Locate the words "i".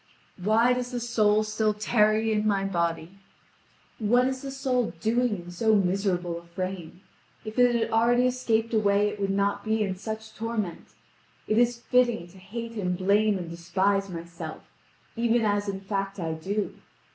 16.19-16.31